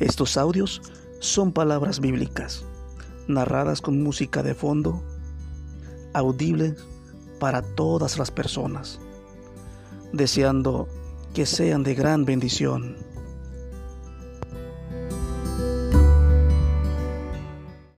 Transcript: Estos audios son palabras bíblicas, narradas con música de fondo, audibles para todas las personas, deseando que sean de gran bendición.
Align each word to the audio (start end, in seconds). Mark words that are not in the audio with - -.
Estos 0.00 0.38
audios 0.38 0.80
son 1.18 1.52
palabras 1.52 2.00
bíblicas, 2.00 2.64
narradas 3.28 3.82
con 3.82 4.02
música 4.02 4.42
de 4.42 4.54
fondo, 4.54 5.02
audibles 6.14 6.74
para 7.38 7.60
todas 7.60 8.16
las 8.18 8.30
personas, 8.30 8.98
deseando 10.14 10.88
que 11.34 11.44
sean 11.44 11.82
de 11.82 11.94
gran 11.94 12.24
bendición. 12.24 12.96